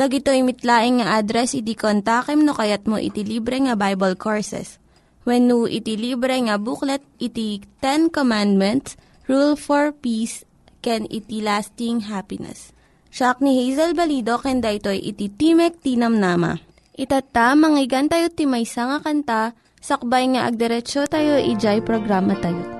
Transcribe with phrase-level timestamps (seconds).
[0.00, 4.80] Tag ito mitlaing nga address iti kontakem no kayat mo iti libre nga Bible Courses.
[5.28, 8.96] When no iti libre nga booklet iti Ten Commandments,
[9.28, 10.48] Rule for Peace,
[10.80, 12.72] can iti lasting happiness.
[13.12, 16.56] Siya ni Hazel Balido ken daytoy iti Timek Tinam Nama.
[16.96, 19.52] Itata manggigan tayo timaysa nga kanta
[19.84, 22.79] sakbay nga agderetsyo tayo ijay programa tayo.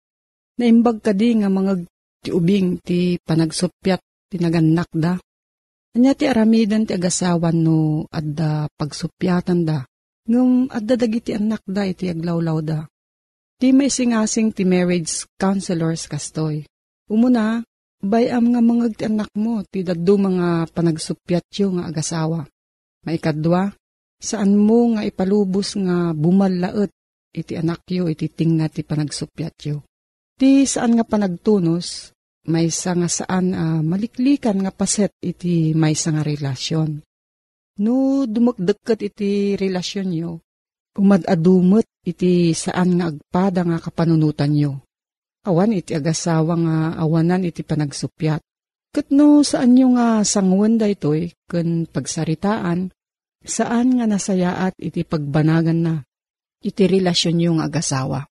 [0.61, 1.73] Naimbag ka di nga mga
[2.21, 3.97] ti ubing ti panagsupyat
[4.29, 5.17] ti naganak da.
[5.97, 9.81] Anya ti aramidan ti agasawan no adda pagsupyatan da.
[10.29, 12.85] Ngum adda dagiti anak da iti aglawlaw da.
[13.57, 16.61] Ti may singasing ti marriage counselors kastoy.
[17.09, 17.65] Umuna,
[17.97, 22.45] bayam nga mga ti anak mo, ti daddo mga panagsupyat yo nga agasawa.
[23.01, 23.73] Maikadwa,
[24.21, 26.93] saan mo nga ipalubos nga bumalaet
[27.33, 29.81] iti anak yo, iti tingna ti panagsupyat yo.
[30.41, 32.17] Ti saan nga panagtunos,
[32.49, 37.05] may nga saan uh, maliklikan nga paset iti may nga relasyon.
[37.77, 40.41] No dumagdagkat iti relasyon yo,
[40.97, 44.81] umadadumot iti saan nga agpada nga kapanunutan nyo.
[45.45, 48.41] Awan iti agasawa nga awanan iti panagsupyat.
[48.97, 52.89] Kat no saan nyo nga sangwan da ito'y kun pagsaritaan,
[53.45, 55.93] saan nga nasayaat iti pagbanagan na
[56.65, 58.30] iti relasyon nyo nga agasawa.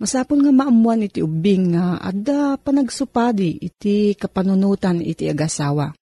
[0.00, 5.92] Masapol nga maamuan iti ubing nga adda panagsupadi iti kapanunutan iti agasawa.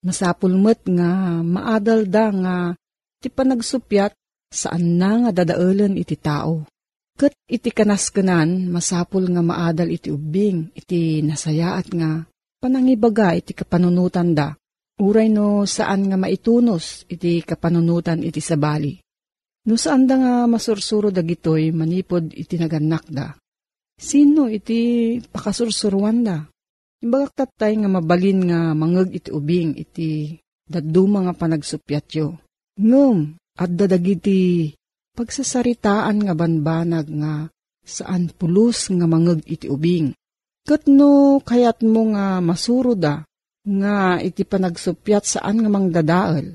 [0.00, 2.56] Masapul met nga maadal da nga
[3.20, 4.16] iti panagsupyat
[4.48, 6.64] saan na nga dadaulan iti tao.
[7.12, 12.24] Kat iti kanaskanan, masapul nga maadal iti ubing, iti nasayaat nga,
[12.56, 14.56] panangibaga iti kapanunutan da.
[14.96, 18.96] Uray no saan nga maitunos iti kapanunutan iti sabali.
[19.68, 23.36] No saan da nga masursuro dagitoy manipod iti naganak da.
[23.98, 26.38] Sino iti pakasursuruan da?
[27.02, 30.38] Imbagak tatay nga mabalin nga mangag iti ubing iti
[30.70, 32.38] daduma nga panagsupyat yo.
[32.78, 34.72] Ngum, at dadagiti
[35.12, 37.50] pagsasaritaan nga banbanag nga
[37.82, 40.14] saan pulos nga mangag iti ubing.
[40.62, 43.26] Kat no kayat mo nga masuro da
[43.66, 46.54] nga iti panagsupyat saan nga mangdadaal.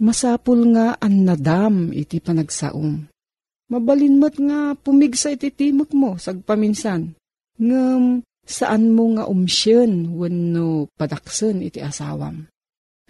[0.00, 3.13] Masapul nga an nadam iti panagsaom.
[3.74, 7.10] Mabalin mat nga pumigsa iti timok mo sagpaminsan.
[7.58, 12.46] Ngam saan mo nga umsyon wenno padaksen iti asawam.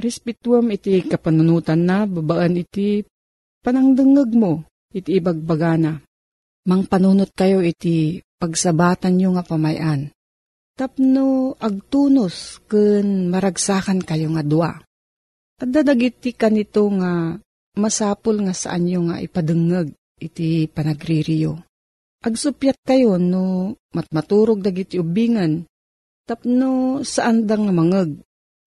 [0.00, 3.04] Respetuam iti kapanunutan na babaan iti
[3.60, 6.00] panangdengeg mo iti ibagbagana.
[6.64, 10.08] Mang panunot kayo iti pagsabatan nyo nga pamayan.
[10.80, 14.72] Tapno agtunos kun maragsakan kayo nga dua.
[15.60, 17.36] At dadagiti kanito nga
[17.76, 19.92] masapul nga saan nyo nga ipadengeg
[20.24, 21.60] iti panagririyo.
[22.24, 25.68] Agsupyat kayo no matmaturog dagiti ubingan
[26.24, 28.16] tapno saan da nga mangeg.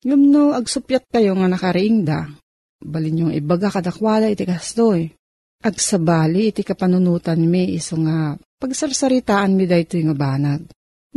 [0.06, 2.38] Ngam no agsupyat kayo nga nakariingda,
[2.86, 5.10] balin yung ibaga kadakwala iti kastoy.
[5.58, 10.62] Agsabali iti kapanunutan mi iso nga pagsarsaritaan mi dayto nga banag.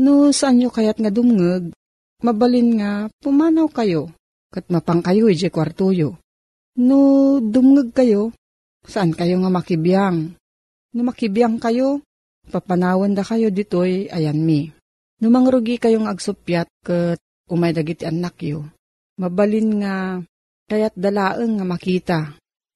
[0.01, 1.77] No saan nyo kayat nga dumngeg,
[2.25, 4.09] mabalin nga pumanaw kayo,
[4.49, 6.17] kat mapang kayo iti kwartuyo.
[6.81, 8.33] No dumngeg kayo,
[8.85, 10.37] saan kayo nga makibiyang?
[10.91, 12.03] No makibiyang kayo,
[12.51, 14.71] papanawan da kayo ditoy ayan mi.
[15.21, 18.65] No mangrugi kayong agsupyat kat umay dagiti anak yo.
[19.21, 19.95] Mabalin nga
[20.71, 22.21] kayat dalaeng nga makita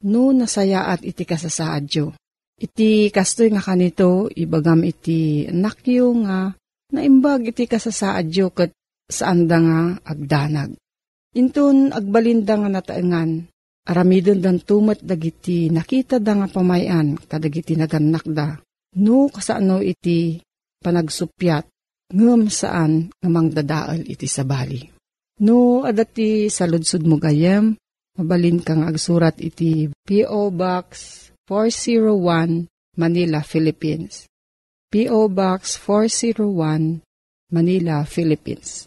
[0.05, 2.13] no nasayaat iti kasasaad yo.
[2.55, 6.53] Iti kastoy nga kanito ibagam iti anak yo nga
[6.93, 8.71] naimbag iti kasasaad yo kat
[9.09, 10.77] saan da nga agdanag.
[11.35, 13.51] Intun agbalinda nga nataengan
[13.85, 18.57] aramidon dan tumat dagiti nakita da nga pamayan kadagiti naganak da.
[19.01, 20.41] No kasano iti
[20.81, 21.65] panagsupyat
[22.15, 24.95] ngem saan nga mangdadaal iti sabali.
[25.43, 27.75] No, adati sa ludsud mo gayem,
[28.15, 30.55] mabalin kang agsurat iti P.O.
[30.55, 30.87] Box
[31.51, 34.31] 401 Manila, Philippines.
[34.95, 35.27] P.O.
[35.35, 37.03] Box 401
[37.51, 38.87] Manila, Philippines.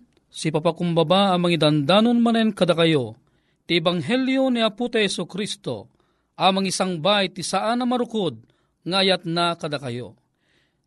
[0.31, 3.19] si papakumbaba ang mga dandanon manen kada kayo,
[3.67, 5.91] ti Ebanghelyo ni Aputa Yeso Kristo,
[6.39, 8.39] amang isang bay ti saan na marukod,
[8.87, 10.15] ngayat na kada kayo.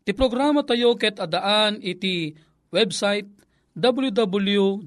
[0.05, 2.35] Ti programa tayo ket adaan iti
[2.73, 3.29] website
[3.77, 4.81] www.awr.org.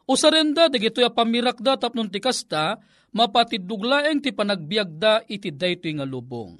[0.04, 2.84] usarenda dagitoy pamirakda tapnon ti kasta,
[3.16, 6.60] mapatiduglaeng ti panagbiagda iti daytoy nga lubong.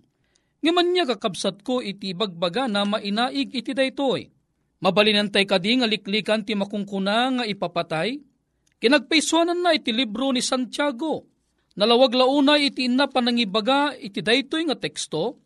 [0.64, 4.32] Ngaman niya kakabsat ko iti bagbaga na mainaig iti daytoy.
[4.82, 8.24] Mabalinantay kadi nga liklikan ti makungkuna nga ipapatay.
[8.82, 11.31] Kinagpaisuanan na iti libro ni Santiago.
[11.78, 15.40] Nalawag launa iti inna panangibaga iti daytoy nga teksto.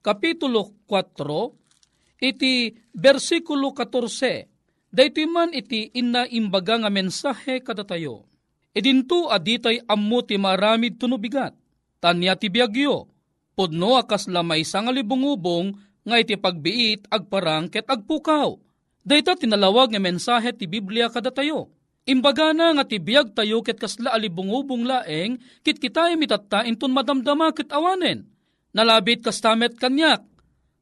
[0.00, 4.90] Kapitulo 4, iti versikulo 14.
[4.90, 8.26] Daytoy man iti inna imbaga nga mensahe kada tayo.
[8.74, 11.54] Idinto aditay ammo ti maramid tunubigat.
[12.02, 13.06] Tanya ti biagyo.
[13.54, 18.56] Pudno akas lamay nga libungubong nga iti pagbiit agparang ket agpukaw
[19.00, 21.72] Dayta tinalawag nga mensahe ti Biblia kada tayo.
[22.08, 27.52] Imbaga na nga ti biyag tayo ket kasla alibungubong laeng kit kitay mitatta inton madamdama
[27.52, 28.24] ket awanen.
[28.72, 30.24] Nalabit kastamet kanyak.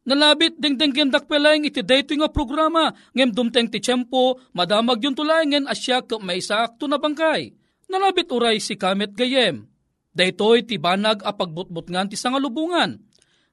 [0.09, 5.69] Nalabit dingding gendak pelaeng iti dayto nga programa ngem dumteng ti tiyempo madamag yung tulaengen
[5.69, 7.53] asya ka may sakto na bangkay.
[7.89, 9.69] Nalabit uray si kamet gayem.
[10.15, 13.01] Daytoy ti banag a pagbutbutngan ti sangalubungan.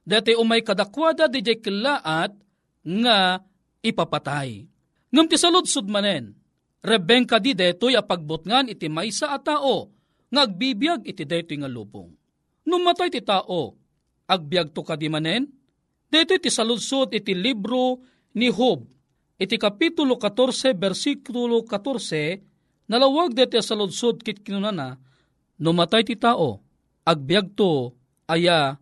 [0.06, 2.30] Dati umay kadakwada di kilaat
[2.86, 3.42] nga
[3.82, 4.64] ipapatay.
[5.10, 6.35] Ngam ti saludsud manen,
[6.86, 9.90] rebeng ka di detoy a pagbutngan iti maysa a tao,
[10.30, 12.14] nga agbibiyag iti detoy nga lubong.
[12.62, 13.74] Numatay ti tao,
[14.30, 15.50] agbiag to ka di manen,
[16.06, 17.98] detoy ti saludsud iti libro
[18.38, 18.86] ni Hob,
[19.34, 24.94] iti kapitulo 14, versikulo 14, nalawag deti saludsud kit kinunana,
[25.58, 26.62] numatay ti tao,
[27.02, 27.90] agbiag to
[28.30, 28.78] aya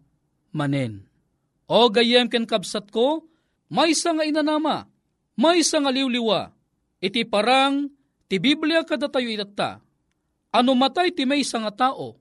[0.52, 1.08] manen.
[1.64, 3.25] O gayem ken kabsat ko,
[3.73, 4.84] may nga inanama,
[5.40, 6.52] may nga liwliwa,
[7.00, 7.93] iti parang
[8.28, 9.80] ti Biblia kada tayo itatta,
[10.54, 12.18] ano matay ti may nga tao,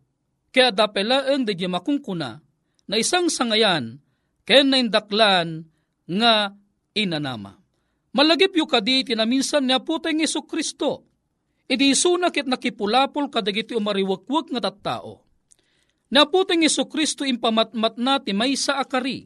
[0.54, 2.42] kaya dapelaan di makungkuna,
[2.90, 4.02] na isang sangayan,
[4.44, 5.66] ken na indaklan
[6.06, 6.52] nga
[6.94, 7.58] inanama.
[8.14, 11.10] Malagip yu kadi tinaminsan niya putay ng Iso Kristo,
[11.66, 15.26] iti sunakit nakipulapol kadagiti umariwakwak nga tattao.
[16.14, 19.26] Naputay ng Iso Kristo impamatmat na ti may sa akari,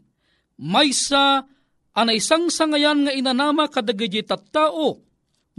[0.55, 1.43] may sa
[1.91, 5.03] ana isang sangayan nga inanama kadagiti tattao,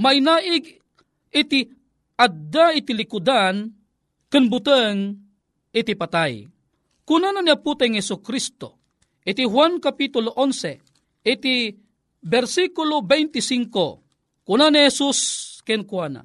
[0.01, 0.78] may naig
[1.33, 1.69] iti
[2.19, 3.69] adda iti likudan,
[4.29, 5.17] ken buteng
[5.73, 6.45] iti patay.
[7.09, 8.77] Kunanan niya puteng Yeso Kristo,
[9.25, 11.73] iti Juan Kapitulo 11, iti
[12.21, 15.21] versikulo 25, kunan ni Jesus
[15.65, 16.25] ken kuana,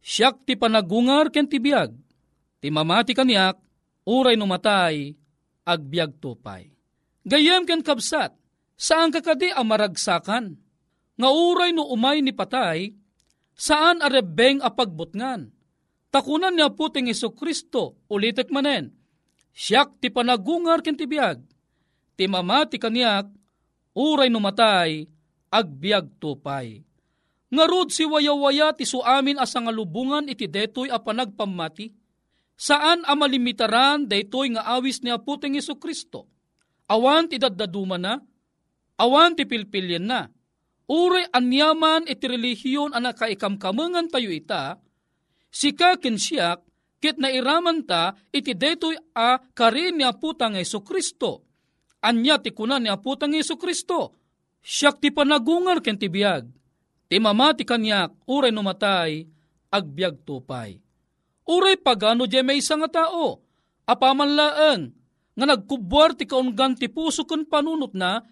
[0.00, 1.92] siyak ti panagungar ken ti biag,
[2.64, 3.60] ti mamati kaniyak,
[4.08, 5.12] uray numatay,
[5.68, 6.72] agbiag tupay.
[7.28, 8.32] Gayam ken kabsat,
[8.82, 10.58] Saan kakadi ang maragsakan?
[11.14, 12.90] Nga uray no umay ni patay,
[13.56, 15.50] saan arebeng apagbutngan?
[16.12, 18.92] Takunan niya puting Iso Kristo, ulitek manen,
[19.56, 21.40] siyak ti panagungar ken ti biag,
[22.20, 23.32] ti mamati kaniyak,
[23.96, 25.08] uray no matay,
[25.48, 26.84] agbiag tupay.
[27.52, 31.92] Nga rod si wayawaya ti suamin asa nga lubungan iti detoy a panagpamati.
[32.56, 36.28] Saan a malimitaran daytoy nga awis ni Aputeng Iso Kristo?
[36.88, 38.16] Awan ti daddaduma na,
[38.96, 40.32] awan ti pilpilyen na.
[40.90, 44.82] Uri anyaman iti relihiyon ana kaikamkamangan tayo ita,
[45.48, 46.64] sika siyak,
[47.02, 51.42] kit nairaman ta iti detoy a karin ni Aputang Iso Kristo.
[52.02, 54.14] Anya ti kunan ni Aputang Iso Kristo.
[54.62, 56.46] Siyak ti panagungar ken ti biyag.
[57.10, 59.26] Ti mamati kanyak, uray numatay,
[59.74, 60.78] agbyag tupay.
[61.44, 63.42] Uray pagano di may isang tao,
[63.84, 64.94] apamanlaan,
[65.34, 68.22] nga nagkubwar ti kaungan ti puso kun panunot na,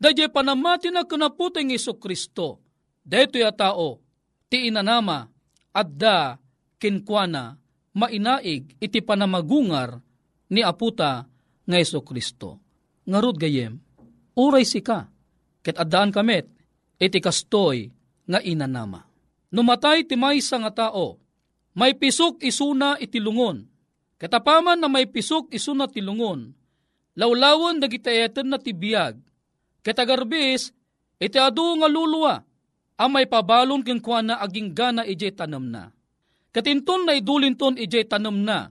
[0.00, 2.64] dadya panamati na kanaputeng Iso Kristo.
[3.04, 4.00] Deto ya tao,
[4.48, 5.28] ti inanama,
[5.76, 6.40] adda,
[6.80, 7.60] kinkwana,
[7.92, 10.00] mainaig, iti panamagungar,
[10.50, 11.28] ni aputa
[11.68, 12.58] nga Iso Kristo.
[13.04, 13.76] Ngarod gayem,
[14.36, 15.08] uray sika,
[15.60, 16.48] ket addaan kamet,
[16.96, 17.92] iti kastoy
[18.24, 19.04] nga inanama.
[19.50, 21.18] Numatay ti maysa nga tao,
[21.74, 23.66] may pisok isuna itilungon.
[24.20, 26.52] Katapaman na may pisok isuna tilungon.
[27.16, 29.16] Lawlawan dagitayetan na tibiyag.
[29.80, 30.72] Katagarbis,
[31.16, 32.44] iti adu nga luluwa.
[33.00, 35.88] Amay pabalon ken kwa na aging gana ijay tanam na.
[36.52, 38.68] Katinton na idulinton ijay tanam na.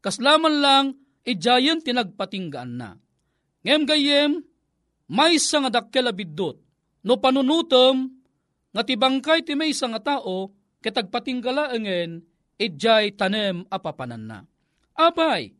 [0.00, 0.86] Kaslaman lang
[1.28, 2.96] ijayan tinagpatinggaan na.
[3.66, 4.32] Ngem gayem,
[5.10, 6.56] may nga dakkel abiddot.
[7.06, 8.10] No panunutom,
[8.72, 12.22] nga tibangkay ti may nga tao, kitagpatinggala engen,
[12.56, 14.38] ijay tanem apapanan na.
[14.96, 15.52] Apay,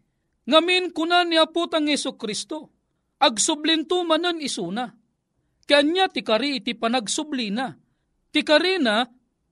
[0.49, 2.76] ngamin kunan ni aputang Yeso Kristo,
[3.21, 4.93] agsublinto manan isuna.
[5.67, 7.75] Kanya ti kari iti panagsubli na.
[8.31, 9.03] Ti kari na,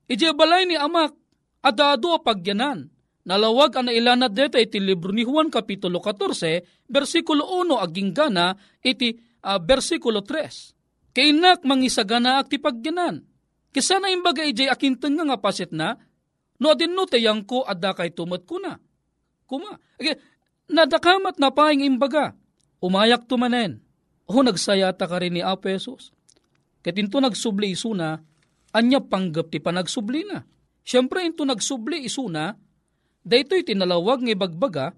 [0.06, 1.10] iti balay ni amak,
[1.64, 2.86] adado a pagyanan.
[3.24, 8.52] Nalawag ang nailanad dito iti libro ni Juan Kapitulo 14, versikulo 1 aging gana,
[8.84, 11.16] iti uh, versikulo 3.
[11.16, 13.24] Kainak mangisagana ak ti pagyanan.
[13.74, 15.98] Kisa na imbaga ijay akinteng nga pasit na,
[16.60, 18.78] no adin no tayang ko adda kay tumat ko na.
[19.48, 20.20] Kuma, okay,
[20.68, 22.36] nadakamat na paing imbaga,
[22.84, 23.80] umayak tumanen,
[24.28, 26.12] o nagsayata ka rin ni Apesos.
[26.84, 28.20] Katinto nagsubli isuna,
[28.76, 30.44] anya panggap ti panagsubli na.
[30.84, 32.52] Siyempre into nagsubli isuna,
[33.24, 34.92] daytoy tinalawag ng ibagbaga,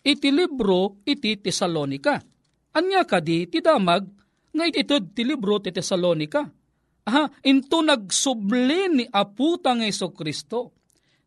[0.00, 2.24] iti libro iti Tesalonika.
[2.72, 4.08] Anya ka di ti damag,
[4.56, 6.48] nga ititod ti libro ti Tesalonika.
[7.06, 10.72] Aha, into nagsubli ni Aputa ng Iso Kristo.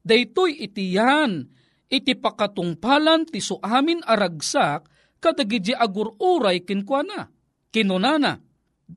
[0.02, 1.46] Daytoy iti yan,
[1.86, 7.30] iti pakatungpalan ti suamin aragsak, kadagidya agururay kinkwana.
[7.70, 8.42] Kinunana,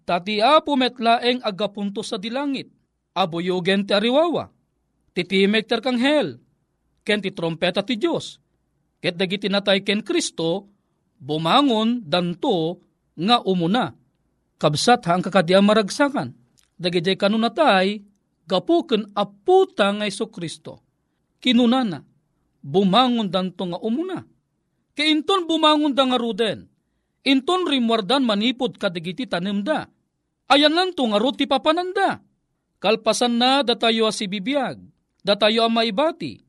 [0.09, 2.73] tati apo metlaeng agapunto sa dilangit,
[3.13, 4.49] abuyugen ti ariwawa,
[5.13, 6.41] titimek ter kang hel,
[7.05, 8.41] ken ti trompeta ti Diyos.
[9.03, 10.73] Ket dagiti natay ken Kristo,
[11.21, 12.81] bumangon danto
[13.19, 13.93] nga umuna.
[14.57, 16.33] Kabsat hang kakadya maragsakan.
[16.79, 17.99] Dagiti kanunatay,
[18.47, 20.81] gapuken aputa nga Iso Kristo.
[21.43, 22.01] Kinunana,
[22.63, 24.23] bumangon danto nga umuna.
[24.93, 26.69] Kainton bumangon da nga ruden.
[27.23, 29.89] Inton rimwardan manipod kadagiti tanemda.
[30.51, 32.21] Ayan lang to nga ruti papananda.
[32.83, 34.83] Kalpasan na datayo si bibiyag.
[35.23, 36.43] Datayo ang maibati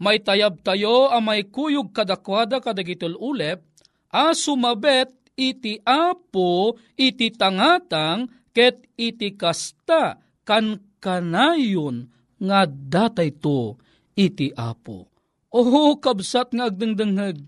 [0.00, 3.60] may tayab tayo a may kuyog kadakwada kadagitol ulep,
[4.08, 10.16] a sumabet iti apo iti tangatang ket iti kasta
[10.48, 12.08] kan kanayon
[12.40, 13.76] nga datay to
[14.16, 15.12] iti apo.
[15.52, 17.44] Oho kabsat nga agdengdengheg,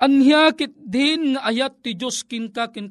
[0.00, 2.88] anyakit din nga ayat ti Diyos kinka kin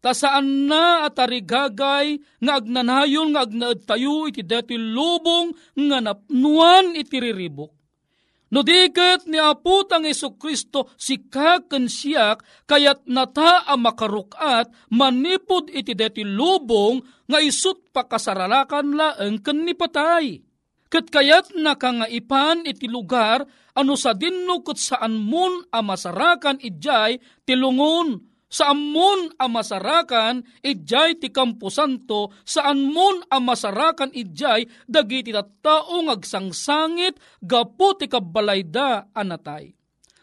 [0.00, 6.96] ta saan na at arigagay nga agnanayon nga agnaad tayo iti dati lubong nga napnuan
[6.96, 7.76] iti riribok
[8.46, 15.98] No diket ni aputang Iso Kristo si kaken siyak kayat nata a makarukat manipod iti
[15.98, 20.38] deti lubong nga isut pakasaralakan laeng ken ni patay.
[20.86, 23.42] Ket kayat nakangaipan iti lugar
[23.76, 31.18] ano sa dinno ket saan mun a masarakan ijay tilungon saan mun a masarakan ijay
[31.18, 39.74] ti kampusanto, saan mun a masarakan ijay dagiti taong agsangsangit gapu ti kabalayda anatay.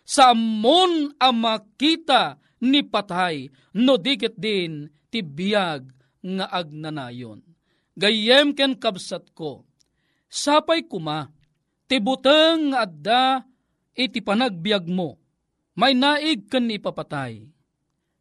[0.04, 5.84] Saan mun a makita ni patay, no dikit din ti biyag
[6.24, 7.44] nga agnanayon.
[7.94, 9.68] Gayem ken kabsat ko,
[10.26, 11.30] sapay kuma,
[11.86, 13.44] ti adda
[13.94, 15.20] iti panagbiag mo,
[15.78, 17.54] may naig ken ipapatay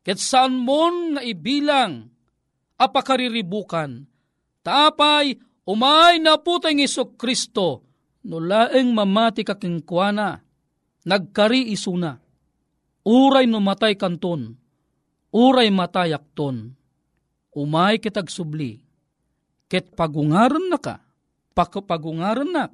[0.02, 2.10] Ket saan mon nga ibilang
[2.74, 4.02] apakariribukan.
[4.62, 7.86] Tapay umay na putang Iso Kristo
[8.26, 10.42] no laeng mamati kakingkwana.
[11.06, 12.18] Nagkari isuna.
[13.02, 14.54] Uray numatay kanton.
[15.34, 16.74] Uray matayak ton.
[17.54, 18.78] Umay kitag subli.
[19.66, 21.02] Ket pagungaran na ka.
[21.52, 22.72] pakapagungaran na,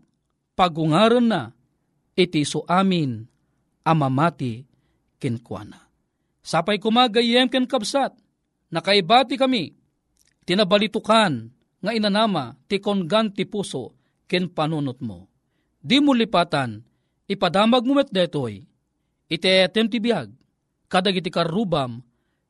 [0.58, 1.54] pagungaran na,
[2.18, 3.22] iti so amin,
[3.86, 4.66] amamati
[5.22, 5.86] kenkwana.
[6.42, 8.18] Sapay kumagayem ken kabsat,
[8.74, 9.78] nakaibati kami,
[10.42, 13.94] tinabalitukan, nga inanama, ti konggan ti puso,
[14.26, 15.30] ken panunot mo.
[15.78, 16.82] Di mo lipatan,
[17.30, 18.66] ipadamag mo met detoy,
[19.30, 20.26] iti etem ti biyag,
[20.90, 22.02] kadag iti karubam,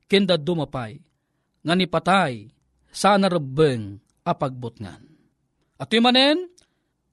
[0.09, 0.97] ken dumapay,
[1.61, 2.49] nga nipatay,
[2.89, 5.05] sa narabeng apagbutngan.
[5.77, 6.49] At manen,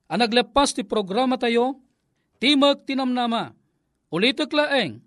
[0.05, 1.81] ang naglepas ti programa tayo,
[2.37, 3.53] timag tinamnama,
[4.13, 5.01] ulitek laeng,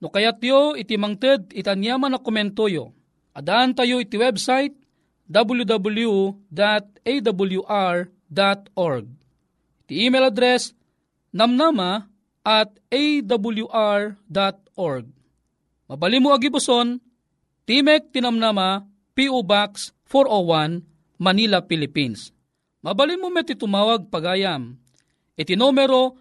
[0.00, 2.94] no kayat yo iti mangted itanyaman na komentoyo,
[3.36, 4.74] adaan tayo iti website
[5.28, 6.36] www.awr.org.
[9.84, 10.72] Iti email address
[11.32, 12.08] namnama
[12.44, 14.06] at awr.org.
[15.88, 17.00] Mabali mo agibuson,
[17.68, 19.44] Timek Tinamnama, P.O.
[19.44, 20.80] Box 401,
[21.20, 22.32] Manila, Philippines.
[22.78, 24.78] Mabali mo met tumawag pagayam.
[25.38, 26.18] Iti numero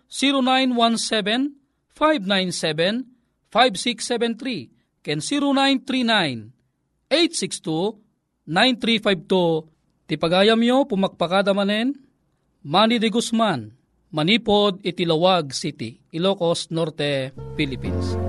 [3.50, 4.70] 0917-597-5673
[5.02, 7.98] ken 0939-862
[8.48, 12.08] 9352 ti pagayam yo pumakpakada manen.
[12.68, 13.72] Manny de Guzman
[14.12, 18.27] Manipod Itilawag City Ilocos Norte Philippines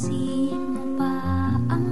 [0.00, 1.84] simpaang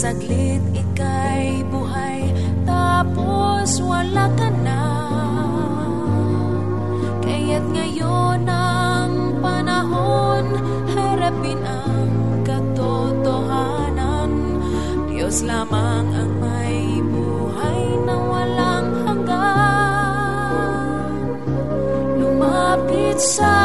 [0.00, 2.32] saglit ika'y buhay
[2.64, 4.80] Tapos wala ka na.
[7.20, 10.56] Kaya't ngayon ang panahon
[10.96, 12.08] Harapin ang
[12.48, 14.32] katotohanan.
[15.12, 19.52] Diyos lamang ang may buhay na walang hanggan.
[22.16, 23.59] Lumapit sa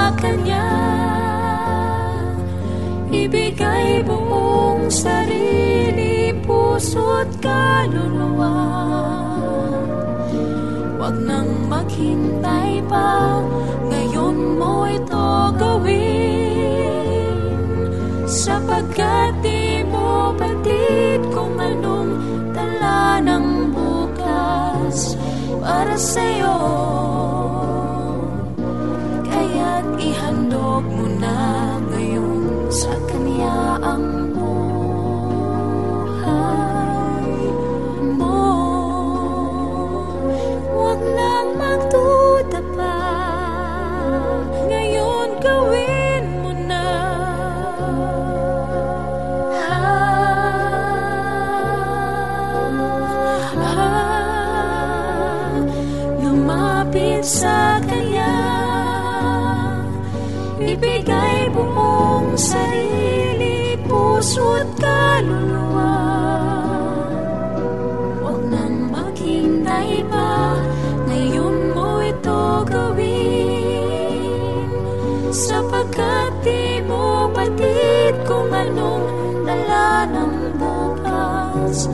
[75.56, 79.08] Sapagkat di mo batid kung anong
[79.48, 81.88] dala ng bukas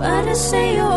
[0.00, 0.96] para sa'yo.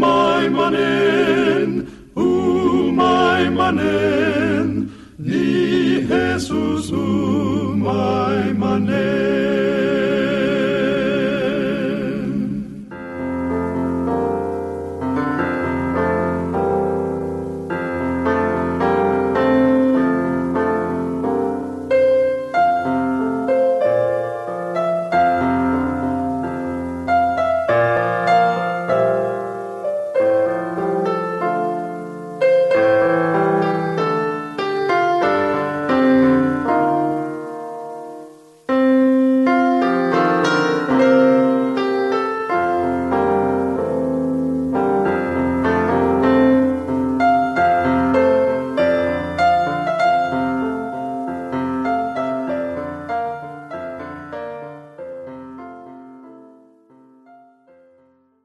[0.00, 1.86] manen,
[2.16, 6.69] umay manen, ni Jesus.